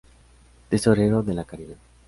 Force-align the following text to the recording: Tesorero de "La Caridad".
Tesorero 0.71 1.21
de 1.21 1.35
"La 1.35 1.43
Caridad". 1.43 1.77